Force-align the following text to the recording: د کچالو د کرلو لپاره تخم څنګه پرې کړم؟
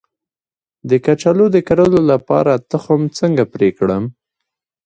د 0.89 0.91
کچالو 1.05 1.45
د 1.55 1.57
کرلو 1.67 1.99
لپاره 2.11 2.53
تخم 2.71 3.01
څنګه 3.19 3.43
پرې 3.53 3.69
کړم؟ 3.77 4.03